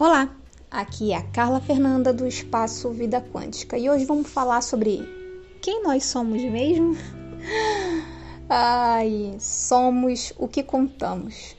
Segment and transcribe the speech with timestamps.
[0.00, 0.34] Olá,
[0.70, 5.06] aqui é a Carla Fernanda do Espaço Vida Quântica e hoje vamos falar sobre
[5.60, 6.96] quem nós somos mesmo?
[8.48, 11.54] Ai, somos o que contamos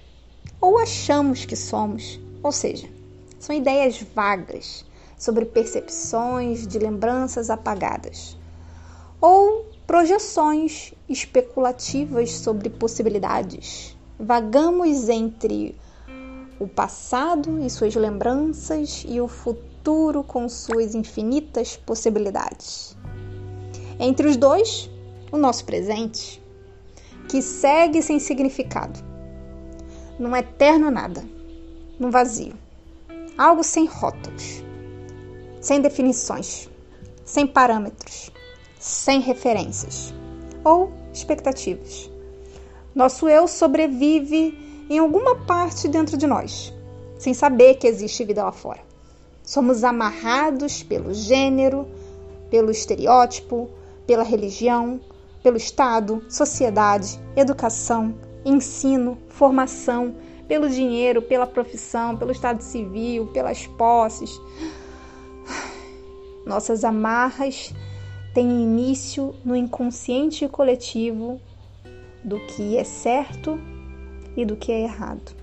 [0.59, 2.89] ou achamos que somos, ou seja,
[3.37, 4.87] são ideias vagas
[5.19, 8.35] sobre percepções de lembranças apagadas
[9.21, 13.95] ou projeções especulativas sobre possibilidades.
[14.19, 15.75] Vagamos entre
[16.61, 22.95] o passado e suas lembranças e o futuro com suas infinitas possibilidades.
[23.99, 24.87] Entre os dois,
[25.31, 26.39] o nosso presente,
[27.27, 28.99] que segue sem significado,
[30.19, 31.25] num eterno nada,
[31.99, 32.53] num vazio,
[33.35, 34.63] algo sem rótulos,
[35.59, 36.69] sem definições,
[37.25, 38.29] sem parâmetros,
[38.79, 40.13] sem referências
[40.63, 42.11] ou expectativas.
[42.93, 46.73] Nosso eu sobrevive em alguma parte dentro de nós,
[47.17, 48.81] sem saber que existe vida lá fora.
[49.41, 51.87] Somos amarrados pelo gênero,
[52.49, 53.69] pelo estereótipo,
[54.05, 54.99] pela religião,
[55.41, 60.13] pelo Estado, sociedade, educação, ensino, formação,
[60.45, 64.41] pelo dinheiro, pela profissão, pelo Estado civil, pelas posses.
[66.45, 67.73] Nossas amarras
[68.33, 71.39] têm início no inconsciente coletivo
[72.25, 73.57] do que é certo
[74.35, 75.33] e do que é errado.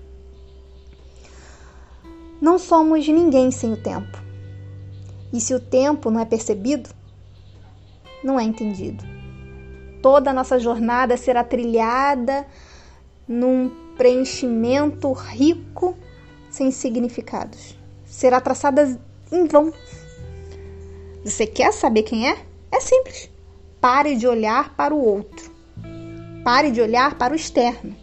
[2.41, 4.17] Não somos ninguém sem o tempo.
[5.33, 6.89] E se o tempo não é percebido,
[8.23, 9.03] não é entendido.
[10.01, 12.47] Toda a nossa jornada será trilhada
[13.27, 15.95] num preenchimento rico
[16.49, 17.77] sem significados.
[18.05, 18.99] Será traçada
[19.31, 19.73] em vão.
[21.23, 22.37] Você quer saber quem é?
[22.71, 23.29] É simples.
[23.81, 25.51] Pare de olhar para o outro.
[26.43, 27.95] Pare de olhar para o externo.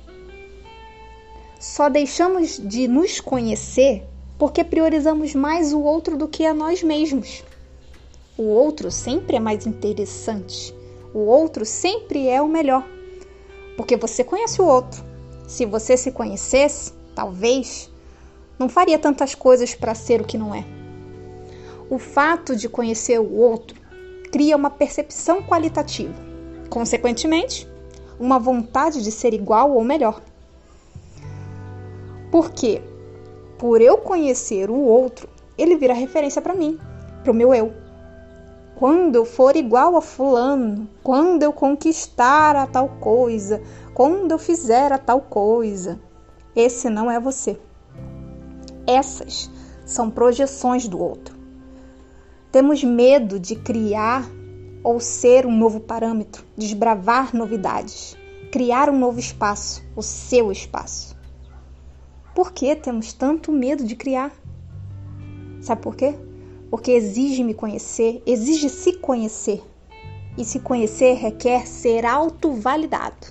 [1.69, 4.07] Só deixamos de nos conhecer
[4.39, 7.43] porque priorizamos mais o outro do que a nós mesmos.
[8.39, 10.73] O outro sempre é mais interessante.
[11.13, 12.87] O outro sempre é o melhor.
[13.77, 15.05] Porque você conhece o outro.
[15.49, 17.91] Se você se conhecesse, talvez
[18.59, 20.65] não faria tantas coisas para ser o que não é.
[21.91, 23.79] O fato de conhecer o outro
[24.31, 26.15] cria uma percepção qualitativa.
[26.71, 27.69] Consequentemente,
[28.21, 30.23] uma vontade de ser igual ou melhor.
[32.31, 32.83] Porque
[33.59, 36.79] por eu conhecer o outro, ele vira referência para mim,
[37.23, 37.73] para o meu eu.
[38.75, 43.63] Quando eu for igual a fulano, quando eu conquistar a tal coisa,
[43.95, 45.99] quando eu fizer a tal coisa,
[46.55, 47.59] esse não é você.
[48.87, 49.51] Essas
[49.87, 51.35] são projeções do outro.
[52.53, 54.29] Temos medo de criar
[54.85, 58.17] ou ser um novo parâmetro, desbravar novidades,
[58.53, 61.16] criar um novo espaço, o seu espaço.
[62.37, 64.31] Por que temos tanto medo de criar?
[65.63, 66.15] Sabe por quê?
[66.69, 69.65] Porque exige me conhecer, exige se conhecer.
[70.37, 73.29] E se conhecer requer ser autovalidado.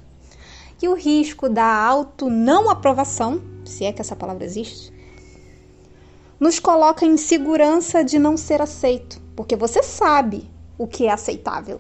[0.82, 4.92] E o risco da auto não aprovação, se é que essa palavra existe,
[6.40, 10.50] nos coloca em segurança de não ser aceito, porque você sabe
[10.80, 11.80] o que é aceitável.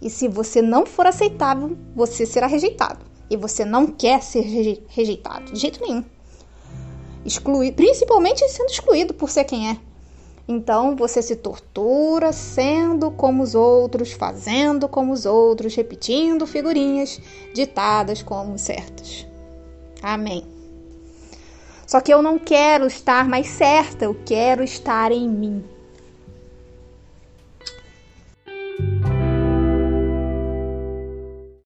[0.00, 3.04] E se você não for aceitável, você será rejeitado.
[3.28, 4.42] E você não quer ser
[4.86, 6.04] rejeitado de jeito nenhum
[7.74, 9.78] principalmente sendo excluído por ser quem é.
[10.48, 17.20] Então você se tortura sendo como os outros, fazendo como os outros, repetindo figurinhas
[17.52, 19.26] ditadas como certas.
[20.00, 20.46] Amém.
[21.86, 25.64] Só que eu não quero estar mais certa, eu quero estar em mim.